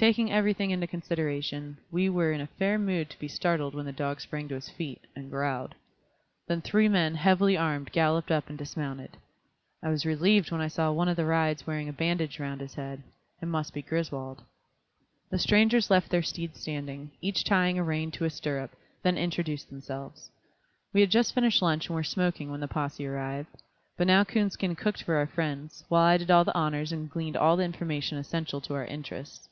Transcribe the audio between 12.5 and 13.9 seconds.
his head; it must be